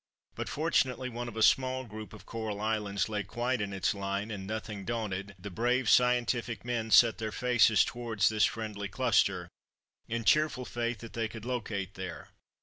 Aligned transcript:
But 0.33 0.49
fortunately 0.49 1.09
one 1.09 1.27
of 1.27 1.37
a 1.37 1.43
small 1.43 1.83
group 1.85 2.11
of 2.11 2.25
coral 2.25 2.59
islands 2.59 3.07
lay 3.07 3.21
quite 3.21 3.61
in 3.61 3.71
its 3.71 3.93
line, 3.93 4.31
and, 4.31 4.47
nothing 4.47 4.83
daunted, 4.83 5.35
the 5.37 5.51
brave 5.51 5.87
scientific 5.91 6.65
men 6.65 6.89
set 6.89 7.19
their 7.19 7.31
faces 7.31 7.83
toward 7.83 8.21
this 8.21 8.45
friendly 8.45 8.87
cluster, 8.87 9.47
in 10.07 10.23
cheerful 10.23 10.65
faith 10.65 11.01
that 11.01 11.13
they 11.13 11.27
could 11.27 11.45
locate 11.45 11.93
there. 11.93 12.29